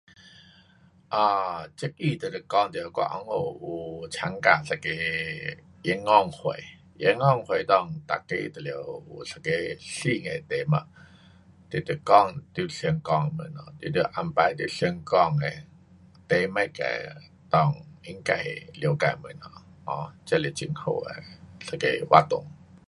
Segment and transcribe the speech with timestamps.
[1.09, 3.23] um 这个就是讲到我温
[3.59, 4.89] 故有参加一个
[5.83, 6.57] 演讲会，
[6.97, 7.65] 演讲会内
[8.07, 10.77] 大家都得有一个新的题目。
[11.73, 13.43] 你得讲你有想讲什么
[13.81, 15.49] 你得安排你想讲的
[16.29, 16.83] 题目的
[17.51, 18.35] 内应该
[18.73, 19.39] 了解的东西
[19.85, 21.01] ，um 这是一个很好
[21.69, 22.45] 的活动。